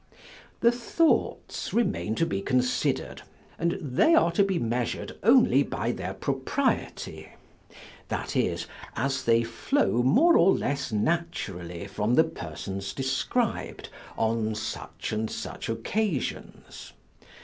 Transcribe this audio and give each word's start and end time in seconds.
The 0.61 0.71
thoughts 0.71 1.75
remain 1.75 2.15
to 2.15 2.25
be 2.25 2.41
consider'd, 2.41 3.21
and 3.59 3.73
they 3.79 4.15
are 4.15 4.31
to 4.31 4.43
be 4.43 4.57
measured 4.57 5.15
only 5.21 5.61
by 5.61 5.91
their 5.91 6.15
propriety; 6.15 7.29
that 8.07 8.35
is, 8.35 8.65
as 8.95 9.25
they 9.25 9.43
flow 9.43 10.01
more 10.01 10.37
or 10.37 10.55
less 10.55 10.91
naturally 10.91 11.85
from 11.85 12.15
the 12.15 12.23
persons 12.23 12.95
describ'd, 12.95 13.89
on 14.17 14.55
such 14.55 15.11
and 15.13 15.29
such 15.29 15.69
occasions. 15.69 16.93